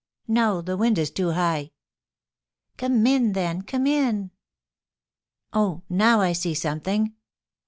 "No, 0.27 0.61
the 0.63 0.77
wind 0.77 0.97
is 0.97 1.11
too 1.11 1.33
high." 1.33 1.73
"Come 2.75 3.05
in, 3.05 3.33
then; 3.33 3.61
come 3.61 3.85
in." 3.85 4.31
"Oh, 5.53 5.83
now 5.89 6.21
I 6.21 6.33
see 6.33 6.55
something!" 6.55 7.13